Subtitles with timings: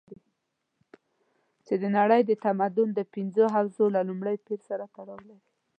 [1.65, 5.37] چې د نړۍ د تمدن د پنځو حوزو له لومړي پېر سره تړاو لري.